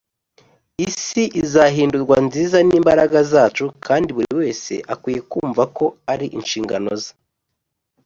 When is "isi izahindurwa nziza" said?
0.87-2.57